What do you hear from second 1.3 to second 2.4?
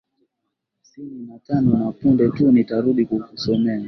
tano na punde